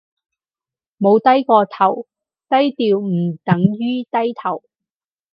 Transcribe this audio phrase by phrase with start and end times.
[0.97, 2.07] 冇低過頭，
[2.49, 4.63] 低調唔等於低頭